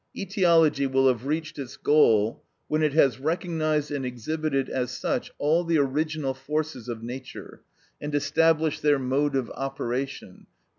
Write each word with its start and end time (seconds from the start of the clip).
Etiology 0.17 0.87
will 0.87 1.07
have 1.07 1.27
reached 1.27 1.59
its 1.59 1.77
goal 1.77 2.41
when 2.67 2.81
it 2.81 2.93
has 2.93 3.19
recognised 3.19 3.91
and 3.91 4.03
exhibited 4.03 4.67
as 4.67 4.89
such 4.89 5.31
all 5.37 5.63
the 5.63 5.77
original 5.77 6.33
forces 6.33 6.89
of 6.89 7.03
nature, 7.03 7.61
and 8.01 8.15
established 8.15 8.81
their 8.81 8.97
mode 8.97 9.35
of 9.35 9.51
operation, 9.51 10.47
_i. 10.49 10.53